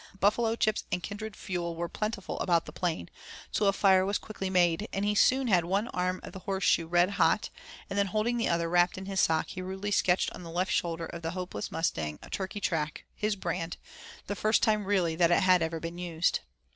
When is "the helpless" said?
11.21-11.71